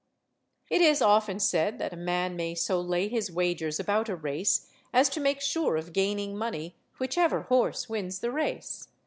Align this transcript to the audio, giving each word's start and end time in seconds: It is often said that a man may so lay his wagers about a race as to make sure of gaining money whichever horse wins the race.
It 0.71 0.81
is 0.81 0.99
often 0.99 1.39
said 1.39 1.77
that 1.77 1.93
a 1.93 1.95
man 1.95 2.35
may 2.35 2.55
so 2.55 2.81
lay 2.81 3.07
his 3.07 3.31
wagers 3.31 3.79
about 3.79 4.09
a 4.09 4.15
race 4.15 4.65
as 4.91 5.09
to 5.09 5.19
make 5.19 5.41
sure 5.41 5.77
of 5.77 5.93
gaining 5.93 6.35
money 6.35 6.73
whichever 6.97 7.43
horse 7.43 7.87
wins 7.87 8.17
the 8.17 8.31
race. 8.31 8.87